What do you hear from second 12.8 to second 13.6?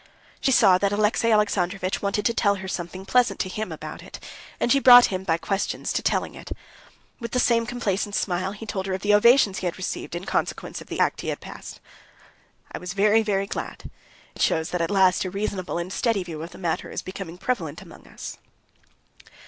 very, very